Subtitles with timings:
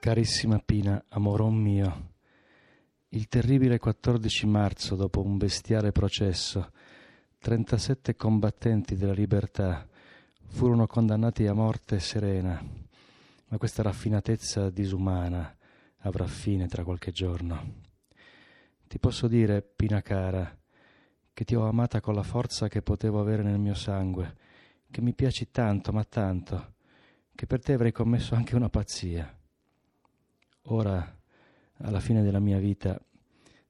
[0.00, 2.08] Carissima Pina, amoron mio,
[3.10, 6.72] il terribile 14 marzo, dopo un bestiale processo,
[7.38, 9.86] 37 combattenti della libertà
[10.46, 12.60] furono condannati a morte serena,
[13.48, 15.56] ma questa raffinatezza disumana
[15.98, 17.74] avrà fine tra qualche giorno.
[18.88, 20.56] Ti posso dire, Pina cara,
[21.32, 24.36] che ti ho amata con la forza che potevo avere nel mio sangue,
[24.90, 26.74] che mi piaci tanto, ma tanto,
[27.34, 29.32] che per te avrei commesso anche una pazzia.
[30.64, 31.18] Ora,
[31.78, 33.00] alla fine della mia vita,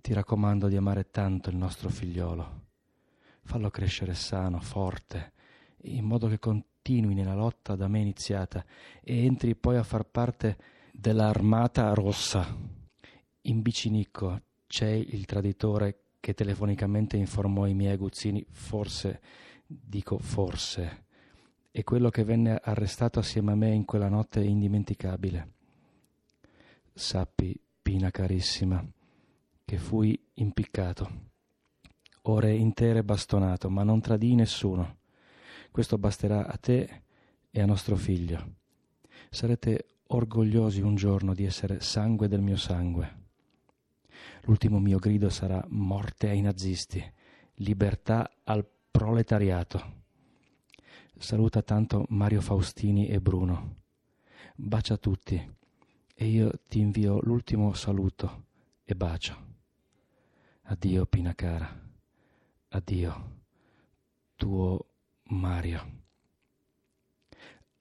[0.00, 2.66] ti raccomando di amare tanto il nostro figliolo.
[3.42, 5.32] Fallo crescere sano, forte,
[5.82, 8.64] in modo che continui nella lotta da me iniziata
[9.02, 10.56] e entri poi a far parte
[10.92, 12.46] dell'armata rossa.
[13.42, 19.20] In Bicinicco c'è il traditore che telefonicamente informò i miei aguzzini, forse,
[19.66, 21.06] dico forse,
[21.70, 25.52] è quello che venne arrestato assieme a me in quella notte indimenticabile.
[26.92, 28.84] Sappi, Pina carissima,
[29.64, 31.30] che fui impiccato,
[32.22, 34.98] ore intere bastonato, ma non tradii nessuno.
[35.70, 37.02] Questo basterà a te
[37.50, 38.56] e a nostro figlio.
[39.30, 43.26] Sarete orgogliosi un giorno di essere sangue del mio sangue.
[44.42, 47.02] L'ultimo mio grido sarà morte ai nazisti,
[47.54, 49.97] libertà al proletariato.
[51.20, 53.76] Saluta tanto Mario Faustini e Bruno.
[54.54, 55.56] Bacia tutti
[56.14, 58.44] e io ti invio l'ultimo saluto
[58.84, 59.36] e bacio.
[60.62, 61.68] Addio Pina cara,
[62.68, 63.40] addio,
[64.36, 64.86] tuo
[65.24, 66.02] Mario.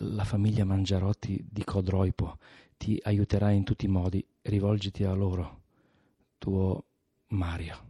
[0.00, 2.38] La famiglia Mangiarotti di Codroipo
[2.78, 5.60] ti aiuterà in tutti i modi, rivolgiti a loro,
[6.38, 6.82] tuo
[7.28, 7.87] Mario.